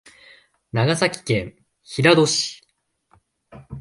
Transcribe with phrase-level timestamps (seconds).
[0.71, 1.53] 長崎県
[1.83, 2.63] 平戸市